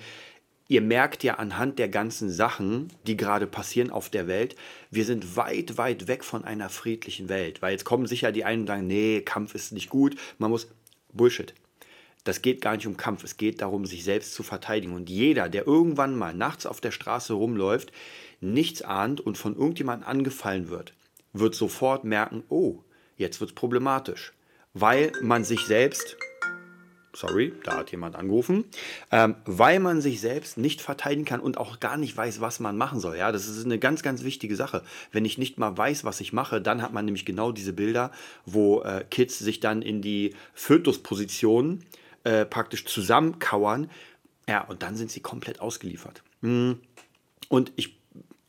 ihr 0.69 0.83
merkt 0.83 1.25
ja 1.25 1.37
anhand 1.37 1.79
der 1.79 1.89
ganzen 1.89 2.31
Sachen, 2.31 2.89
die 3.07 3.17
gerade 3.17 3.47
passieren 3.47 3.91
auf 3.91 4.11
der 4.11 4.27
Welt, 4.27 4.57
wir 4.91 5.07
sind 5.07 5.37
weit, 5.37 5.79
weit 5.79 6.07
weg 6.07 6.23
von 6.23 6.45
einer 6.45 6.69
friedlichen 6.69 7.31
Welt. 7.31 7.63
Weil 7.63 7.73
jetzt 7.73 7.85
kommen 7.85 8.07
sicher 8.07 8.31
die 8.31 8.45
einen 8.45 8.63
und 8.63 8.67
sagen, 8.67 8.87
nee, 8.87 9.23
Kampf 9.23 9.55
ist 9.55 9.73
nicht 9.73 9.89
gut, 9.89 10.17
man 10.37 10.51
muss 10.51 10.69
Bullshit 11.15 11.55
das 12.25 12.43
geht 12.43 12.61
gar 12.61 12.77
nicht 12.77 12.87
um 12.87 12.97
Kampf, 12.97 13.25
es 13.25 13.37
geht 13.37 13.61
darum, 13.61 13.85
sich 13.85 14.05
selbst 14.05 14.35
zu 14.35 14.43
verteidigen. 14.43 14.95
Und 14.95 15.11
jeder, 15.11 15.49
der 15.49 15.67
irgendwann 15.67 16.17
mal 16.17 16.35
nachts 16.35 16.67
auf 16.67 16.81
der 16.81 16.93
Straße 16.93 17.33
rumläuft, 17.33 17.93
nichts 18.41 18.83
ahnt 18.83 19.21
und 19.21 19.39
von 19.39 19.57
irgendjemandem 19.57 20.09
angefallen 20.09 20.69
wird, 20.69 20.95
wird 21.33 21.55
sofort 21.55 22.05
merken, 22.05 22.45
oh, 22.49 22.81
jetzt 23.17 23.41
wird 23.41 23.51
es 23.51 23.55
problematisch. 23.55 24.33
Weil 24.75 25.13
man 25.21 25.45
sich 25.45 25.67
selbst, 25.67 26.17
sorry, 27.13 27.53
da 27.65 27.77
hat 27.77 27.91
jemand 27.91 28.17
angerufen, 28.17 28.65
ähm, 29.11 29.35
weil 29.45 29.81
man 29.81 30.01
sich 30.01 30.21
selbst 30.21 30.57
nicht 30.59 30.81
verteidigen 30.81 31.25
kann 31.25 31.41
und 31.41 31.59
auch 31.59 31.81
gar 31.81 31.97
nicht 31.97 32.17
weiß, 32.17 32.41
was 32.41 32.61
man 32.61 32.79
machen 32.79 33.01
soll. 33.01 33.17
Ja, 33.17 33.33
das 33.33 33.49
ist 33.49 33.65
eine 33.65 33.79
ganz, 33.79 34.03
ganz 34.03 34.23
wichtige 34.23 34.57
Sache. 34.57 34.83
Wenn 35.11 35.25
ich 35.25 35.39
nicht 35.39 35.59
mal 35.59 35.77
weiß, 35.77 36.05
was 36.05 36.21
ich 36.21 36.33
mache, 36.33 36.61
dann 36.61 36.83
hat 36.83 36.93
man 36.93 37.05
nämlich 37.05 37.27
genau 37.27 37.53
diese 37.53 37.73
Bilder, 37.73 38.13
wo 38.47 38.81
äh, 38.83 39.05
Kids 39.11 39.39
sich 39.41 39.61
dann 39.61 39.83
in 39.83 40.01
die 40.01 40.35
Fötusposition 40.55 41.81
äh, 41.81 42.02
praktisch 42.25 42.85
zusammenkauern. 42.85 43.91
Ja, 44.49 44.63
und 44.63 44.83
dann 44.83 44.97
sind 44.97 45.11
sie 45.11 45.21
komplett 45.21 45.61
ausgeliefert. 45.61 46.23
Hm. 46.43 46.81
Und 47.49 47.73
ich 47.77 47.99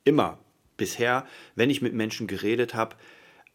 immer 0.03 0.37
bisher, 0.77 1.25
wenn 1.55 1.69
ich 1.69 1.81
mit 1.81 1.93
Menschen 1.93 2.27
geredet 2.27 2.73
habe, 2.73 2.95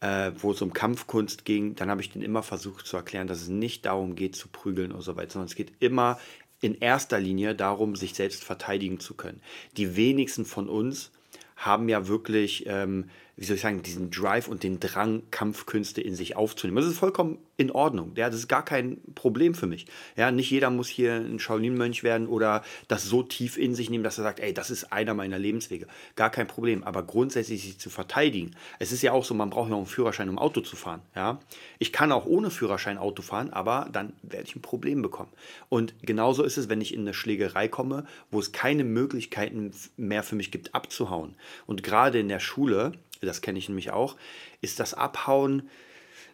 äh, 0.01 0.31
wo 0.37 0.51
es 0.51 0.61
um 0.61 0.73
Kampfkunst 0.73 1.45
ging, 1.45 1.75
dann 1.75 1.89
habe 1.89 2.01
ich 2.01 2.11
denen 2.11 2.23
immer 2.23 2.43
versucht 2.43 2.85
zu 2.85 2.97
erklären, 2.97 3.27
dass 3.27 3.41
es 3.41 3.49
nicht 3.49 3.85
darum 3.85 4.15
geht 4.15 4.35
zu 4.35 4.47
prügeln 4.47 4.91
oder 4.91 5.01
so 5.01 5.15
weiter, 5.15 5.33
sondern 5.33 5.47
es 5.47 5.55
geht 5.55 5.73
immer 5.79 6.19
in 6.61 6.75
erster 6.75 7.19
Linie 7.19 7.55
darum, 7.55 7.95
sich 7.95 8.13
selbst 8.13 8.43
verteidigen 8.43 8.99
zu 8.99 9.13
können. 9.13 9.41
Die 9.77 9.95
wenigsten 9.95 10.45
von 10.45 10.69
uns 10.69 11.11
haben 11.55 11.89
ja 11.89 12.07
wirklich 12.07 12.65
ähm, 12.67 13.09
wie 13.39 13.45
soll 13.45 13.55
ich 13.55 13.61
sagen, 13.61 13.81
diesen 13.81 14.11
Drive 14.11 14.49
und 14.49 14.63
den 14.63 14.81
Drang, 14.81 15.23
Kampfkünste 15.31 16.01
in 16.01 16.13
sich 16.13 16.35
aufzunehmen. 16.35 16.75
Das 16.75 16.87
ist 16.87 16.97
vollkommen 16.97 17.37
in 17.55 17.71
Ordnung. 17.71 18.11
Ja, 18.15 18.29
das 18.29 18.39
ist 18.39 18.49
gar 18.49 18.65
kein 18.65 18.99
Problem 19.15 19.55
für 19.55 19.65
mich. 19.65 19.85
Ja, 20.17 20.29
nicht 20.29 20.51
jeder 20.51 20.69
muss 20.69 20.89
hier 20.89 21.13
ein 21.13 21.39
Shaolin-Mönch 21.39 22.03
werden 22.03 22.27
oder 22.27 22.63
das 22.89 23.05
so 23.05 23.23
tief 23.23 23.57
in 23.57 23.75
sich 23.75 23.89
nehmen, 23.89 24.03
dass 24.03 24.17
er 24.17 24.25
sagt, 24.25 24.41
ey, 24.41 24.53
das 24.53 24.69
ist 24.69 24.91
einer 24.91 25.13
meiner 25.13 25.39
Lebenswege. 25.39 25.87
Gar 26.17 26.31
kein 26.31 26.47
Problem. 26.47 26.83
Aber 26.83 27.01
grundsätzlich 27.03 27.61
sich 27.61 27.79
zu 27.79 27.89
verteidigen. 27.89 28.51
Es 28.77 28.91
ist 28.91 29.03
ja 29.03 29.13
auch 29.13 29.23
so, 29.23 29.33
man 29.33 29.49
braucht 29.49 29.69
ja 29.69 29.75
auch 29.75 29.79
einen 29.79 29.87
Führerschein, 29.87 30.27
um 30.27 30.37
Auto 30.37 30.59
zu 30.59 30.75
fahren. 30.75 31.01
Ja, 31.15 31.39
ich 31.79 31.93
kann 31.93 32.11
auch 32.11 32.25
ohne 32.25 32.51
Führerschein 32.51 32.97
Auto 32.97 33.21
fahren, 33.21 33.51
aber 33.51 33.87
dann 33.89 34.11
werde 34.21 34.47
ich 34.47 34.55
ein 34.57 34.61
Problem 34.61 35.01
bekommen. 35.01 35.31
Und 35.69 35.93
genauso 36.01 36.43
ist 36.43 36.57
es, 36.57 36.67
wenn 36.67 36.81
ich 36.81 36.93
in 36.93 37.01
eine 37.01 37.13
Schlägerei 37.13 37.69
komme, 37.69 38.05
wo 38.31 38.39
es 38.39 38.51
keine 38.51 38.83
Möglichkeiten 38.83 39.71
mehr 39.95 40.23
für 40.23 40.35
mich 40.35 40.51
gibt, 40.51 40.75
abzuhauen. 40.75 41.35
Und 41.67 41.83
gerade 41.83 42.19
in 42.19 42.27
der 42.27 42.41
Schule, 42.41 42.91
das 43.21 43.41
kenne 43.41 43.59
ich 43.59 43.69
nämlich 43.69 43.91
auch, 43.91 44.15
ist 44.61 44.79
das 44.79 44.93
Abhauen, 44.93 45.69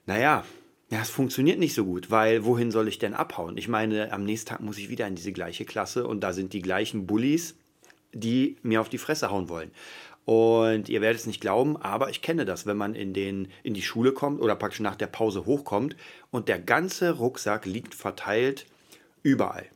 naja, 0.06 0.44
ja, 0.92 1.02
es 1.02 1.10
funktioniert 1.10 1.58
nicht 1.58 1.74
so 1.74 1.84
gut, 1.84 2.12
weil 2.12 2.46
wohin 2.46 2.72
soll 2.72 2.88
ich 2.88 3.00
denn 3.00 3.16
abhauen? 3.16 3.58
Ich 3.58 3.68
meine, 3.68 4.12
am 4.12 4.24
nächsten 4.24 4.50
Tag 4.50 4.60
muss 4.60 4.78
ich 4.78 4.90
wieder 4.90 5.08
in 5.08 5.16
diese 5.16 5.32
gleiche 5.32 5.66
Klasse 5.66 6.08
und 6.08 6.22
da 6.22 6.32
sind 6.32 6.54
die 6.54 6.62
gleichen 6.62 7.08
Bullies, 7.08 7.56
die 8.14 8.58
mir 8.62 8.82
auf 8.82 8.90
die 8.90 9.00
Fresse 9.00 9.32
hauen 9.32 9.50
wollen. 9.50 9.72
Und 10.26 10.90
ihr 10.90 11.02
werdet 11.02 11.20
es 11.20 11.28
nicht 11.28 11.42
glauben, 11.42 11.78
aber 11.78 12.10
ich 12.10 12.22
kenne 12.22 12.46
das, 12.46 12.66
wenn 12.66 12.78
man 12.78 12.96
in, 12.96 13.14
den, 13.14 13.48
in 13.62 13.76
die 13.76 13.84
Schule 13.84 14.12
kommt 14.12 14.42
oder 14.42 14.56
praktisch 14.56 14.80
nach 14.80 14.96
der 14.96 15.08
Pause 15.08 15.46
hochkommt 15.46 15.96
und 16.32 16.48
der 16.50 16.60
ganze 16.60 17.12
Rucksack 17.12 17.66
liegt 17.66 17.94
verteilt 17.94 18.66
überall. 19.22 19.68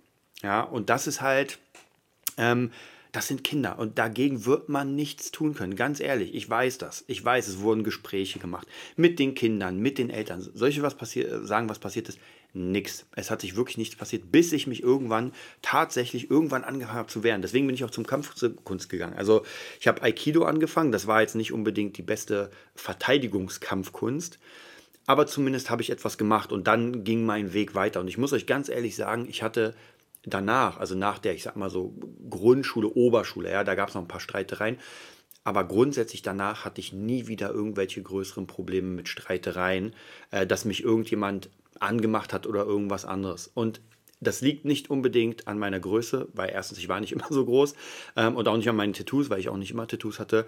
Ja, 0.42 0.62
und 0.62 0.90
das 0.90 1.06
ist 1.06 1.22
halt, 1.22 1.60
ähm, 2.38 2.72
das 3.12 3.28
sind 3.28 3.44
Kinder 3.44 3.80
und 3.80 3.98
dagegen 3.98 4.46
wird 4.46 4.70
man 4.70 4.96
nichts 4.96 5.32
tun 5.32 5.56
können. 5.56 5.76
Ganz 5.76 6.00
ehrlich, 6.00 6.36
ich 6.36 6.48
weiß 6.48 6.78
das. 6.78 7.04
Ich 7.08 7.26
weiß, 7.26 7.48
es 7.48 7.60
wurden 7.62 7.84
Gespräche 7.84 8.38
gemacht 8.38 8.68
mit 8.96 9.18
den 9.18 9.34
Kindern, 9.34 9.80
mit 9.80 9.98
den 9.98 10.12
Eltern. 10.12 10.48
Solche 10.54 10.84
was 10.84 10.96
passiert, 10.96 11.48
sagen, 11.48 11.70
was 11.70 11.80
passiert 11.80 12.08
ist, 12.08 12.20
nix. 12.54 13.06
Es 13.16 13.32
hat 13.32 13.42
sich 13.42 13.56
wirklich 13.56 13.78
nichts 13.78 13.96
passiert, 13.96 14.32
bis 14.32 14.52
ich 14.54 14.68
mich 14.68 14.84
irgendwann 14.84 15.34
tatsächlich 15.62 16.30
irgendwann 16.30 16.64
angefangen 16.64 16.98
habe 16.98 17.10
zu 17.10 17.24
wehren. 17.24 17.42
Deswegen 17.42 17.66
bin 17.66 17.76
ich 17.76 17.84
auch 17.84 17.92
zum 17.92 18.06
Kampfkunst 18.06 18.90
gegangen. 18.90 19.16
Also 19.18 19.44
ich 19.80 19.88
habe 19.88 20.04
Aikido 20.04 20.44
angefangen. 20.46 20.92
Das 20.92 21.08
war 21.08 21.22
jetzt 21.22 21.36
nicht 21.36 21.52
unbedingt 21.52 21.98
die 21.98 22.04
beste 22.04 22.52
Verteidigungskampfkunst. 22.76 24.40
aber 25.10 25.26
zumindest 25.26 25.72
habe 25.72 25.82
ich 25.82 25.90
etwas 25.90 26.20
gemacht 26.20 26.52
und 26.52 26.68
dann 26.68 27.04
ging 27.04 27.26
mein 27.26 27.54
Weg 27.54 27.74
weiter. 27.74 28.00
Und 28.00 28.08
ich 28.08 28.20
muss 28.20 28.32
euch 28.32 28.46
ganz 28.46 28.70
ehrlich 28.70 28.96
sagen, 28.96 29.26
ich 29.28 29.42
hatte 29.42 29.74
danach, 30.30 30.78
also 30.78 30.96
nach 30.96 31.20
der, 31.20 31.34
ich 31.34 31.44
sag 31.44 31.56
mal 31.56 31.70
so, 31.70 31.94
Grundschule, 32.30 32.88
Oberschule, 32.88 33.52
ja, 33.52 33.64
da 33.64 33.76
gab 33.76 33.90
es 33.90 33.96
noch 33.96 34.02
ein 34.02 34.08
paar 34.08 34.20
Streitereien. 34.20 34.78
Aber 35.44 35.64
grundsätzlich 35.64 36.22
danach 36.22 36.66
hatte 36.66 36.82
ich 36.82 36.94
nie 36.94 37.28
wieder 37.28 37.52
irgendwelche 37.52 38.02
größeren 38.02 38.46
Probleme 38.46 38.90
mit 38.90 39.08
Streitereien, 39.08 39.96
äh, 40.32 40.46
dass 40.46 40.66
mich 40.66 40.84
irgendjemand 40.84 41.50
angemacht 41.80 42.34
hat 42.34 42.46
oder 42.46 42.66
irgendwas 42.66 43.06
anderes. 43.06 43.50
Und 43.54 43.82
das 44.22 44.42
liegt 44.42 44.66
nicht 44.66 44.90
unbedingt 44.90 45.48
an 45.48 45.58
meiner 45.58 45.80
Größe, 45.80 46.28
weil 46.34 46.50
erstens, 46.50 46.78
ich 46.80 46.90
war 46.90 47.00
nicht 47.00 47.12
immer 47.14 47.28
so 47.30 47.46
groß 47.46 47.74
ähm, 48.16 48.36
und 48.36 48.48
auch 48.48 48.58
nicht 48.58 48.70
an 48.70 48.76
meinen 48.76 48.94
Tattoos, 48.94 49.30
weil 49.30 49.40
ich 49.40 49.50
auch 49.50 49.58
nicht 49.58 49.72
immer 49.72 49.88
Tattoos 49.88 50.20
hatte. 50.20 50.46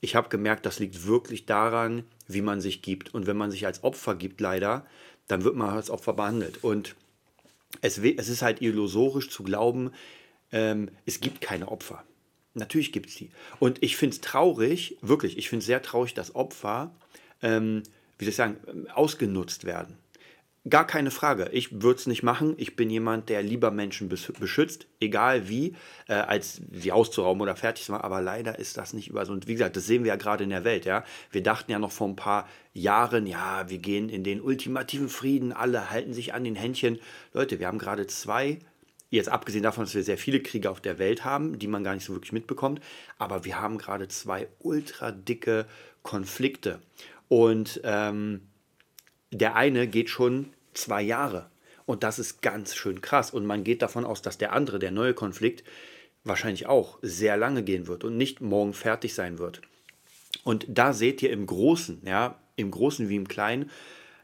Ich 0.00 0.14
habe 0.14 0.28
gemerkt, 0.28 0.66
das 0.66 0.78
liegt 0.78 1.06
wirklich 1.06 1.46
daran, 1.46 2.04
wie 2.28 2.42
man 2.42 2.60
sich 2.60 2.82
gibt. 2.82 3.14
Und 3.14 3.26
wenn 3.26 3.36
man 3.36 3.50
sich 3.50 3.64
als 3.64 3.82
Opfer 3.82 4.14
gibt, 4.14 4.40
leider, 4.40 4.84
dann 5.28 5.44
wird 5.44 5.56
man 5.56 5.70
als 5.70 5.88
Opfer 5.88 6.12
behandelt. 6.12 6.62
Und 6.62 6.94
es, 7.80 7.98
es 7.98 8.28
ist 8.28 8.42
halt 8.42 8.62
illusorisch 8.62 9.30
zu 9.30 9.42
glauben, 9.42 9.90
ähm, 10.52 10.90
es 11.06 11.20
gibt 11.20 11.40
keine 11.40 11.68
Opfer. 11.68 12.04
Natürlich 12.54 12.92
gibt 12.92 13.08
es 13.10 13.16
die. 13.16 13.30
Und 13.58 13.82
ich 13.82 13.96
finde 13.96 14.14
es 14.14 14.20
traurig, 14.20 14.96
wirklich, 15.00 15.36
ich 15.38 15.48
finde 15.48 15.60
es 15.60 15.66
sehr 15.66 15.82
traurig, 15.82 16.14
dass 16.14 16.34
Opfer, 16.34 16.94
ähm, 17.42 17.82
wie 18.18 18.24
soll 18.24 18.30
ich 18.30 18.36
sagen, 18.36 18.88
ausgenutzt 18.94 19.64
werden. 19.64 19.98
Gar 20.68 20.86
keine 20.86 21.10
Frage. 21.10 21.50
Ich 21.52 21.82
würde 21.82 21.98
es 21.98 22.06
nicht 22.06 22.22
machen. 22.22 22.54
Ich 22.56 22.74
bin 22.74 22.88
jemand, 22.88 23.28
der 23.28 23.42
lieber 23.42 23.70
Menschen 23.70 24.08
beschützt, 24.08 24.86
egal 24.98 25.46
wie, 25.46 25.76
äh, 26.08 26.14
als 26.14 26.62
sie 26.72 26.90
auszurauben 26.90 27.42
oder 27.42 27.54
fertig 27.54 27.84
zu 27.84 27.92
machen. 27.92 28.04
Aber 28.04 28.22
leider 28.22 28.58
ist 28.58 28.78
das 28.78 28.94
nicht 28.94 29.08
überall 29.08 29.26
so. 29.26 29.32
Und 29.34 29.46
wie 29.46 29.52
gesagt, 29.52 29.76
das 29.76 29.86
sehen 29.86 30.04
wir 30.04 30.08
ja 30.08 30.16
gerade 30.16 30.42
in 30.42 30.48
der 30.48 30.64
Welt. 30.64 30.86
Ja? 30.86 31.04
Wir 31.30 31.42
dachten 31.42 31.70
ja 31.70 31.78
noch 31.78 31.92
vor 31.92 32.08
ein 32.08 32.16
paar 32.16 32.48
Jahren, 32.72 33.26
ja, 33.26 33.68
wir 33.68 33.76
gehen 33.76 34.08
in 34.08 34.24
den 34.24 34.40
ultimativen 34.40 35.10
Frieden, 35.10 35.52
alle 35.52 35.90
halten 35.90 36.14
sich 36.14 36.32
an 36.32 36.44
den 36.44 36.56
Händchen. 36.56 36.98
Leute, 37.34 37.60
wir 37.60 37.66
haben 37.66 37.78
gerade 37.78 38.06
zwei 38.06 38.58
Jetzt 39.10 39.28
abgesehen 39.28 39.62
davon, 39.62 39.84
dass 39.84 39.94
wir 39.94 40.02
sehr 40.02 40.18
viele 40.18 40.40
Kriege 40.40 40.68
auf 40.68 40.80
der 40.80 40.98
Welt 40.98 41.24
haben, 41.24 41.60
die 41.60 41.68
man 41.68 41.84
gar 41.84 41.94
nicht 41.94 42.04
so 42.04 42.14
wirklich 42.14 42.32
mitbekommt, 42.32 42.80
aber 43.16 43.44
wir 43.44 43.60
haben 43.60 43.78
gerade 43.78 44.08
zwei 44.08 44.48
ultra 44.58 45.12
dicke 45.12 45.66
Konflikte. 46.02 46.80
Und 47.28 47.80
ähm, 47.84 48.48
der 49.30 49.54
eine 49.54 49.86
geht 49.86 50.10
schon 50.10 50.53
zwei 50.74 51.02
Jahre. 51.02 51.50
Und 51.86 52.02
das 52.02 52.18
ist 52.18 52.42
ganz 52.42 52.74
schön 52.74 53.00
krass. 53.00 53.30
Und 53.30 53.46
man 53.46 53.64
geht 53.64 53.82
davon 53.82 54.04
aus, 54.04 54.22
dass 54.22 54.38
der 54.38 54.52
andere, 54.52 54.78
der 54.78 54.90
neue 54.90 55.14
Konflikt, 55.14 55.64
wahrscheinlich 56.24 56.66
auch 56.66 56.98
sehr 57.02 57.36
lange 57.36 57.62
gehen 57.62 57.86
wird 57.86 58.04
und 58.04 58.16
nicht 58.16 58.40
morgen 58.40 58.72
fertig 58.72 59.14
sein 59.14 59.38
wird. 59.38 59.60
Und 60.42 60.66
da 60.68 60.92
seht 60.92 61.22
ihr 61.22 61.30
im 61.30 61.46
Großen, 61.46 62.02
ja, 62.06 62.38
im 62.56 62.70
Großen 62.70 63.08
wie 63.08 63.16
im 63.16 63.28
Kleinen, 63.28 63.70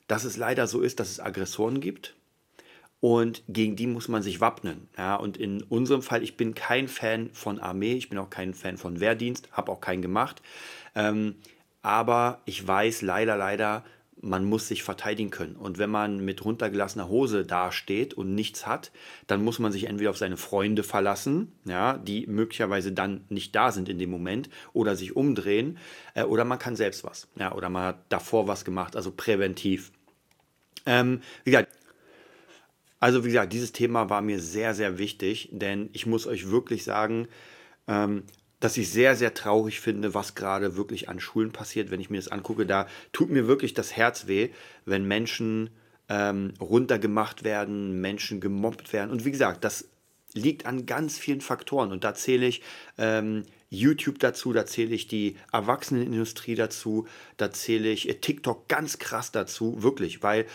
dass 0.08 0.24
es 0.24 0.36
leider 0.36 0.66
so 0.66 0.80
ist, 0.80 0.98
dass 0.98 1.10
es 1.10 1.20
Aggressoren 1.20 1.80
gibt, 1.80 2.14
und 3.00 3.42
gegen 3.48 3.76
die 3.76 3.86
muss 3.86 4.08
man 4.08 4.22
sich 4.22 4.40
wappnen. 4.40 4.88
Ja, 4.96 5.16
und 5.16 5.38
in 5.38 5.62
unserem 5.62 6.02
Fall, 6.02 6.22
ich 6.22 6.36
bin 6.36 6.54
kein 6.54 6.86
Fan 6.86 7.30
von 7.32 7.58
Armee, 7.58 7.94
ich 7.94 8.10
bin 8.10 8.18
auch 8.18 8.30
kein 8.30 8.52
Fan 8.54 8.76
von 8.76 9.00
Wehrdienst, 9.00 9.48
habe 9.52 9.72
auch 9.72 9.80
keinen 9.80 10.02
gemacht. 10.02 10.42
Ähm, 10.94 11.36
aber 11.82 12.42
ich 12.44 12.66
weiß 12.66 13.00
leider, 13.00 13.38
leider, 13.38 13.84
man 14.22 14.44
muss 14.44 14.68
sich 14.68 14.82
verteidigen 14.82 15.30
können. 15.30 15.56
Und 15.56 15.78
wenn 15.78 15.90
man 15.90 16.24
mit 16.24 16.44
runtergelassener 16.44 17.08
Hose 17.08 17.44
dasteht 17.44 18.14
und 18.14 18.34
nichts 18.34 18.66
hat, 18.66 18.92
dann 19.26 19.42
muss 19.42 19.58
man 19.58 19.72
sich 19.72 19.84
entweder 19.84 20.10
auf 20.10 20.18
seine 20.18 20.36
Freunde 20.36 20.82
verlassen, 20.82 21.52
ja, 21.64 21.96
die 21.96 22.26
möglicherweise 22.26 22.92
dann 22.92 23.24
nicht 23.28 23.54
da 23.54 23.72
sind 23.72 23.88
in 23.88 23.98
dem 23.98 24.10
Moment, 24.10 24.50
oder 24.72 24.96
sich 24.96 25.16
umdrehen, 25.16 25.78
äh, 26.14 26.24
oder 26.24 26.44
man 26.44 26.58
kann 26.58 26.76
selbst 26.76 27.04
was, 27.04 27.28
ja, 27.36 27.52
oder 27.52 27.68
man 27.68 27.84
hat 27.84 28.04
davor 28.10 28.46
was 28.46 28.64
gemacht, 28.64 28.96
also 28.96 29.10
präventiv. 29.10 29.92
Ähm, 30.86 31.20
wie 31.44 31.50
gesagt, 31.50 31.70
also 32.98 33.24
wie 33.24 33.28
gesagt, 33.28 33.52
dieses 33.54 33.72
Thema 33.72 34.10
war 34.10 34.20
mir 34.20 34.40
sehr, 34.40 34.74
sehr 34.74 34.98
wichtig, 34.98 35.48
denn 35.52 35.88
ich 35.92 36.04
muss 36.04 36.26
euch 36.26 36.50
wirklich 36.50 36.84
sagen, 36.84 37.28
ähm, 37.88 38.24
dass 38.60 38.76
ich 38.76 38.90
sehr, 38.90 39.16
sehr 39.16 39.34
traurig 39.34 39.80
finde, 39.80 40.14
was 40.14 40.34
gerade 40.34 40.76
wirklich 40.76 41.08
an 41.08 41.18
Schulen 41.18 41.50
passiert, 41.50 41.90
wenn 41.90 42.00
ich 42.00 42.10
mir 42.10 42.18
das 42.18 42.28
angucke. 42.28 42.66
Da 42.66 42.86
tut 43.12 43.30
mir 43.30 43.46
wirklich 43.46 43.74
das 43.74 43.96
Herz 43.96 44.26
weh, 44.26 44.50
wenn 44.84 45.04
Menschen 45.04 45.70
ähm, 46.08 46.52
runtergemacht 46.60 47.42
werden, 47.44 48.00
Menschen 48.00 48.40
gemobbt 48.40 48.92
werden. 48.92 49.10
Und 49.10 49.24
wie 49.24 49.30
gesagt, 49.30 49.64
das 49.64 49.88
liegt 50.34 50.66
an 50.66 50.86
ganz 50.86 51.18
vielen 51.18 51.40
Faktoren. 51.40 51.90
Und 51.90 52.04
da 52.04 52.14
zähle 52.14 52.46
ich 52.46 52.62
ähm, 52.98 53.44
YouTube 53.70 54.18
dazu, 54.18 54.52
da 54.52 54.66
zähle 54.66 54.94
ich 54.94 55.08
die 55.08 55.36
Erwachsenenindustrie 55.52 56.54
dazu, 56.54 57.06
da 57.36 57.50
zähle 57.50 57.90
ich 57.90 58.20
TikTok 58.20 58.68
ganz 58.68 58.98
krass 58.98 59.32
dazu, 59.32 59.82
wirklich, 59.82 60.22
weil 60.22 60.46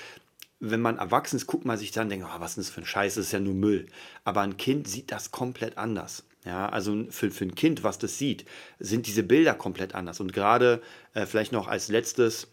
wenn 0.60 0.82
man 0.82 0.98
erwachsen 0.98 1.38
ist, 1.38 1.48
guckt 1.48 1.66
man 1.66 1.78
sich 1.78 1.92
dann 1.92 2.04
und 2.04 2.10
denkt, 2.10 2.28
oh, 2.28 2.40
was 2.40 2.52
ist 2.52 2.70
das 2.70 2.70
für 2.70 2.82
ein 2.82 2.86
Scheiß, 2.86 3.16
das 3.16 3.28
ist 3.28 3.32
ja 3.32 3.40
nur 3.40 3.54
Müll. 3.54 3.88
Aber 4.24 4.42
ein 4.42 4.58
Kind 4.58 4.88
sieht 4.88 5.12
das 5.12 5.32
komplett 5.32 5.78
anders. 5.78 6.24
Ja, 6.46 6.70
also 6.70 7.06
für, 7.10 7.32
für 7.32 7.46
ein 7.46 7.56
Kind, 7.56 7.84
was 7.84 7.98
das 7.98 8.20
sieht, 8.20 8.46
sind 8.80 9.08
diese 9.08 9.24
Bilder 9.24 9.56
komplett 9.56 9.96
anders. 9.96 10.20
Und 10.20 10.32
gerade 10.32 10.82
äh, 11.16 11.26
vielleicht 11.26 11.52
noch 11.52 11.68
als 11.68 11.90
letztes, 11.90 12.48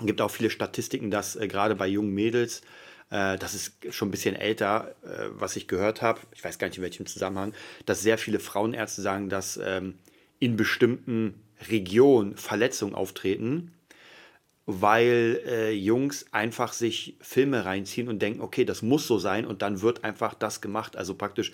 gibt 0.00 0.20
auch 0.20 0.30
viele 0.30 0.50
Statistiken, 0.50 1.10
dass 1.12 1.36
äh, 1.36 1.46
gerade 1.46 1.76
bei 1.76 1.86
jungen 1.86 2.12
Mädels, 2.12 2.62
äh, 3.10 3.38
das 3.38 3.54
ist 3.54 3.72
schon 3.90 4.08
ein 4.08 4.10
bisschen 4.10 4.34
älter, 4.34 4.96
äh, 5.04 5.28
was 5.30 5.54
ich 5.54 5.68
gehört 5.68 6.02
habe, 6.02 6.20
ich 6.34 6.42
weiß 6.42 6.58
gar 6.58 6.66
nicht 6.66 6.78
in 6.78 6.82
welchem 6.82 7.06
Zusammenhang, 7.06 7.54
dass 7.86 8.02
sehr 8.02 8.18
viele 8.18 8.40
Frauenärzte 8.40 9.00
sagen, 9.00 9.28
dass 9.28 9.60
ähm, 9.62 9.94
in 10.40 10.56
bestimmten 10.56 11.40
Regionen 11.70 12.36
Verletzungen 12.36 12.96
auftreten 12.96 13.72
weil 14.66 15.42
äh, 15.46 15.72
Jungs 15.72 16.26
einfach 16.32 16.72
sich 16.72 17.18
Filme 17.20 17.64
reinziehen 17.64 18.08
und 18.08 18.22
denken, 18.22 18.40
okay, 18.40 18.64
das 18.64 18.82
muss 18.82 19.06
so 19.06 19.18
sein 19.18 19.44
und 19.44 19.62
dann 19.62 19.82
wird 19.82 20.04
einfach 20.04 20.34
das 20.34 20.60
gemacht. 20.60 20.96
Also 20.96 21.14
praktisch 21.14 21.52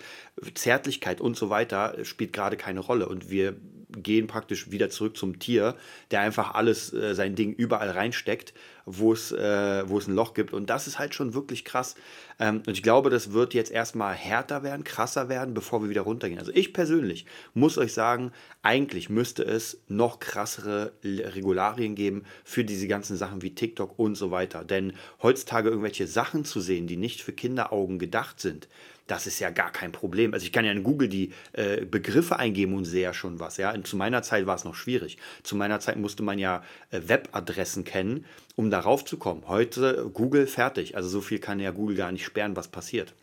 Zärtlichkeit 0.53 1.19
und 1.19 1.35
so 1.35 1.49
weiter 1.49 2.05
spielt 2.05 2.31
gerade 2.31 2.55
keine 2.55 2.79
Rolle 2.79 3.09
und 3.09 3.29
wir 3.29 3.55
gehen 3.91 4.27
praktisch 4.27 4.71
wieder 4.71 4.89
zurück 4.89 5.17
zum 5.17 5.39
Tier, 5.39 5.75
der 6.11 6.21
einfach 6.21 6.53
alles, 6.53 6.93
äh, 6.93 7.13
sein 7.13 7.35
Ding 7.35 7.53
überall 7.53 7.89
reinsteckt, 7.89 8.53
wo 8.85 9.13
es, 9.13 9.31
äh, 9.31 9.87
wo 9.87 9.97
es 9.97 10.07
ein 10.07 10.15
Loch 10.15 10.33
gibt. 10.33 10.53
Und 10.53 10.69
das 10.69 10.87
ist 10.87 10.99
halt 10.99 11.13
schon 11.13 11.33
wirklich 11.33 11.65
krass. 11.65 11.95
Ähm, 12.39 12.63
und 12.65 12.71
ich 12.71 12.83
glaube, 12.83 13.09
das 13.09 13.31
wird 13.31 13.53
jetzt 13.53 13.71
erstmal 13.71 14.13
härter 14.13 14.63
werden, 14.63 14.83
krasser 14.83 15.29
werden, 15.29 15.53
bevor 15.53 15.81
wir 15.81 15.89
wieder 15.89 16.01
runtergehen. 16.01 16.39
Also 16.39 16.51
ich 16.53 16.73
persönlich 16.73 17.25
muss 17.53 17.77
euch 17.77 17.93
sagen, 17.93 18.31
eigentlich 18.61 19.09
müsste 19.09 19.43
es 19.43 19.81
noch 19.87 20.19
krassere 20.19 20.93
Regularien 21.03 21.95
geben 21.95 22.23
für 22.43 22.63
diese 22.63 22.87
ganzen 22.87 23.17
Sachen 23.17 23.41
wie 23.41 23.55
TikTok 23.55 23.97
und 23.97 24.15
so 24.15 24.31
weiter. 24.31 24.63
Denn 24.63 24.93
heutzutage 25.21 25.69
irgendwelche 25.69 26.07
Sachen 26.07 26.45
zu 26.45 26.61
sehen, 26.61 26.87
die 26.87 26.97
nicht 26.97 27.21
für 27.21 27.33
Kinderaugen 27.33 27.99
gedacht 27.99 28.39
sind, 28.39 28.67
das 29.11 29.27
ist 29.27 29.39
ja 29.39 29.49
gar 29.49 29.73
kein 29.73 29.91
Problem. 29.91 30.33
Also 30.33 30.45
ich 30.45 30.53
kann 30.53 30.63
ja 30.63 30.71
in 30.71 30.83
Google 30.83 31.09
die 31.09 31.33
äh, 31.51 31.83
Begriffe 31.83 32.39
eingeben 32.39 32.73
und 32.75 32.85
sehe 32.85 33.03
ja 33.03 33.13
schon 33.13 33.41
was. 33.41 33.57
Ja? 33.57 33.73
Und 33.73 33.85
zu 33.85 33.97
meiner 33.97 34.23
Zeit 34.23 34.45
war 34.45 34.55
es 34.55 34.63
noch 34.63 34.73
schwierig. 34.73 35.17
Zu 35.43 35.57
meiner 35.57 35.81
Zeit 35.81 35.97
musste 35.97 36.23
man 36.23 36.39
ja 36.39 36.63
äh, 36.91 37.01
Webadressen 37.07 37.83
kennen, 37.83 38.25
um 38.55 38.71
darauf 38.71 39.03
zu 39.03 39.17
kommen. 39.17 39.43
Heute 39.47 40.09
Google 40.13 40.47
fertig. 40.47 40.95
Also 40.95 41.09
so 41.09 41.19
viel 41.19 41.39
kann 41.39 41.59
ja 41.59 41.71
Google 41.71 41.97
gar 41.97 42.13
nicht 42.13 42.23
sperren, 42.23 42.55
was 42.55 42.69
passiert. 42.69 43.13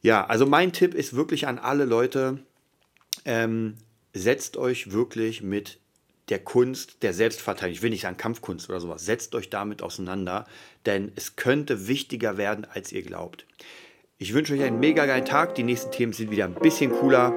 Ja, 0.00 0.24
also 0.24 0.46
mein 0.46 0.72
Tipp 0.72 0.94
ist 0.94 1.14
wirklich 1.14 1.46
an 1.46 1.58
alle 1.58 1.84
Leute, 1.84 2.38
ähm, 3.26 3.76
setzt 4.14 4.56
euch 4.56 4.90
wirklich 4.90 5.42
mit 5.42 5.78
der 6.30 6.38
Kunst 6.38 7.02
der 7.02 7.12
Selbstverteidigung, 7.12 7.76
ich 7.76 7.82
will 7.82 7.90
nicht 7.90 8.02
sagen 8.02 8.16
Kampfkunst 8.16 8.70
oder 8.70 8.80
sowas, 8.80 9.04
setzt 9.04 9.34
euch 9.34 9.50
damit 9.50 9.82
auseinander, 9.82 10.46
denn 10.86 11.12
es 11.14 11.36
könnte 11.36 11.88
wichtiger 11.88 12.38
werden, 12.38 12.64
als 12.64 12.90
ihr 12.90 13.02
glaubt. 13.02 13.44
Ich 14.22 14.34
wünsche 14.34 14.54
euch 14.54 14.62
einen 14.62 14.78
mega 14.78 15.04
geilen 15.04 15.24
Tag. 15.24 15.56
Die 15.56 15.64
nächsten 15.64 15.90
Themen 15.90 16.12
sind 16.12 16.30
wieder 16.30 16.44
ein 16.44 16.54
bisschen 16.54 16.92
cooler. 16.92 17.32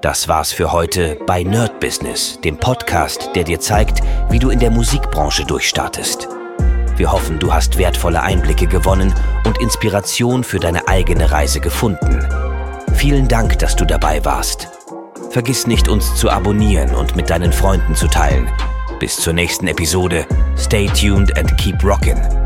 Das 0.00 0.28
war's 0.28 0.50
für 0.50 0.72
heute 0.72 1.18
bei 1.26 1.42
Nerd 1.42 1.78
Business, 1.78 2.40
dem 2.40 2.56
Podcast, 2.56 3.28
der 3.34 3.44
dir 3.44 3.60
zeigt, 3.60 4.00
wie 4.30 4.38
du 4.38 4.48
in 4.48 4.60
der 4.60 4.70
Musikbranche 4.70 5.44
durchstartest. 5.44 6.26
Wir 6.96 7.12
hoffen, 7.12 7.38
du 7.38 7.52
hast 7.52 7.76
wertvolle 7.76 8.22
Einblicke 8.22 8.66
gewonnen 8.66 9.12
und 9.44 9.60
Inspiration 9.60 10.42
für 10.42 10.58
deine 10.58 10.88
eigene 10.88 11.30
Reise 11.30 11.60
gefunden. 11.60 12.26
Vielen 12.94 13.28
Dank, 13.28 13.58
dass 13.58 13.76
du 13.76 13.84
dabei 13.84 14.24
warst. 14.24 14.68
Vergiss 15.32 15.66
nicht, 15.66 15.86
uns 15.86 16.14
zu 16.14 16.30
abonnieren 16.30 16.94
und 16.94 17.14
mit 17.14 17.28
deinen 17.28 17.52
Freunden 17.52 17.94
zu 17.94 18.08
teilen. 18.08 18.48
Bis 19.00 19.16
zur 19.16 19.34
nächsten 19.34 19.66
Episode. 19.66 20.26
Stay 20.56 20.86
tuned 20.86 21.36
and 21.36 21.54
keep 21.58 21.76
rockin'. 21.84 22.43